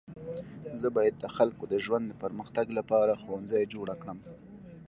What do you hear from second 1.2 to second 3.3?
خلکو د ژوند د پرمختګ لپاره